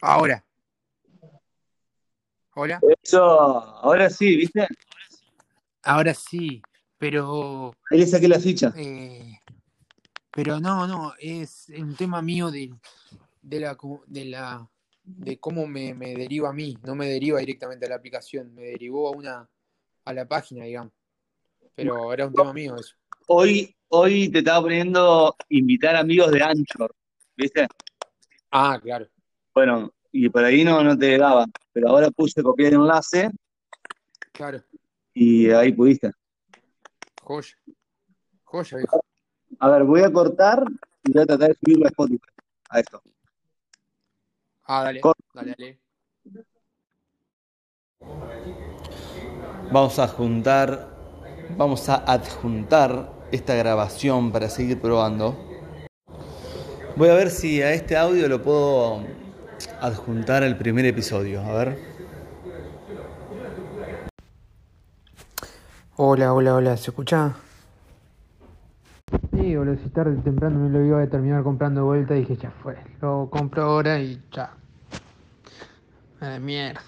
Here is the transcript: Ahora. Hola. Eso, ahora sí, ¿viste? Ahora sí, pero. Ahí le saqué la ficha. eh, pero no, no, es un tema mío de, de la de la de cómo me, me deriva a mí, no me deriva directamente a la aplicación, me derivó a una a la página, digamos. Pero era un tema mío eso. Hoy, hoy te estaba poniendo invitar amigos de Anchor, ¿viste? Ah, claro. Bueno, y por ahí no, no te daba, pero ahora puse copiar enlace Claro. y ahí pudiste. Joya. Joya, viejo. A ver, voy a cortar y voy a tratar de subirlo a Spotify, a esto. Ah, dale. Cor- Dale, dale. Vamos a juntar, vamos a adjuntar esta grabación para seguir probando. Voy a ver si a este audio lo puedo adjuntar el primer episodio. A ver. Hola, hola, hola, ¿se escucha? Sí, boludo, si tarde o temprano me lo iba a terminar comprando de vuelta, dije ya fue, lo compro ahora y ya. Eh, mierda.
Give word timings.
Ahora. 0.00 0.44
Hola. 2.54 2.80
Eso, 3.02 3.22
ahora 3.22 4.10
sí, 4.10 4.36
¿viste? 4.36 4.66
Ahora 5.82 6.14
sí, 6.14 6.60
pero. 6.98 7.72
Ahí 7.90 7.98
le 7.98 8.06
saqué 8.06 8.28
la 8.28 8.40
ficha. 8.40 8.72
eh, 8.76 9.38
pero 10.32 10.60
no, 10.60 10.86
no, 10.86 11.12
es 11.18 11.68
un 11.76 11.94
tema 11.96 12.22
mío 12.22 12.50
de, 12.50 12.72
de 13.42 13.60
la 13.60 13.76
de 14.06 14.24
la 14.26 14.68
de 15.02 15.38
cómo 15.38 15.66
me, 15.66 15.94
me 15.94 16.14
deriva 16.14 16.50
a 16.50 16.52
mí, 16.52 16.76
no 16.84 16.94
me 16.94 17.08
deriva 17.08 17.40
directamente 17.40 17.86
a 17.86 17.88
la 17.88 17.96
aplicación, 17.96 18.54
me 18.54 18.62
derivó 18.62 19.08
a 19.08 19.16
una 19.16 19.48
a 20.04 20.12
la 20.12 20.26
página, 20.26 20.64
digamos. 20.64 20.92
Pero 21.74 22.12
era 22.12 22.26
un 22.26 22.32
tema 22.34 22.52
mío 22.52 22.76
eso. 22.76 22.94
Hoy, 23.26 23.74
hoy 23.88 24.28
te 24.28 24.38
estaba 24.38 24.62
poniendo 24.62 25.34
invitar 25.48 25.96
amigos 25.96 26.30
de 26.32 26.42
Anchor, 26.42 26.94
¿viste? 27.36 27.66
Ah, 28.50 28.78
claro. 28.82 29.06
Bueno, 29.54 29.92
y 30.12 30.28
por 30.28 30.44
ahí 30.44 30.64
no, 30.64 30.82
no 30.82 30.96
te 30.96 31.16
daba, 31.18 31.46
pero 31.72 31.88
ahora 31.88 32.10
puse 32.10 32.42
copiar 32.42 32.72
enlace 32.74 33.30
Claro. 34.32 34.62
y 35.14 35.50
ahí 35.50 35.72
pudiste. 35.72 36.12
Joya. 37.22 37.54
Joya, 38.44 38.76
viejo. 38.78 39.04
A 39.58 39.68
ver, 39.68 39.84
voy 39.84 40.02
a 40.02 40.12
cortar 40.12 40.62
y 41.04 41.12
voy 41.12 41.22
a 41.22 41.26
tratar 41.26 41.48
de 41.48 41.54
subirlo 41.56 41.86
a 41.86 41.88
Spotify, 41.88 42.28
a 42.70 42.80
esto. 42.80 43.02
Ah, 44.64 44.84
dale. 44.84 45.00
Cor- 45.00 45.14
Dale, 45.34 45.54
dale. 45.58 45.80
Vamos 49.72 49.98
a 49.98 50.08
juntar, 50.08 50.88
vamos 51.56 51.88
a 51.88 51.96
adjuntar 51.96 53.12
esta 53.30 53.54
grabación 53.54 54.32
para 54.32 54.48
seguir 54.48 54.80
probando. 54.80 55.36
Voy 56.96 57.08
a 57.08 57.14
ver 57.14 57.30
si 57.30 57.62
a 57.62 57.72
este 57.72 57.96
audio 57.96 58.28
lo 58.28 58.42
puedo 58.42 59.02
adjuntar 59.80 60.42
el 60.42 60.56
primer 60.56 60.84
episodio. 60.86 61.40
A 61.42 61.52
ver. 61.52 61.78
Hola, 65.96 66.32
hola, 66.32 66.54
hola, 66.54 66.76
¿se 66.76 66.90
escucha? 66.90 67.34
Sí, 69.32 69.56
boludo, 69.56 69.76
si 69.82 69.88
tarde 69.90 70.18
o 70.18 70.22
temprano 70.22 70.58
me 70.60 70.70
lo 70.70 70.84
iba 70.84 71.02
a 71.02 71.06
terminar 71.06 71.42
comprando 71.42 71.80
de 71.80 71.86
vuelta, 71.86 72.14
dije 72.14 72.36
ya 72.36 72.50
fue, 72.62 72.76
lo 73.00 73.28
compro 73.30 73.64
ahora 73.64 73.98
y 73.98 74.22
ya. 74.32 74.50
Eh, 76.22 76.38
mierda. 76.38 76.80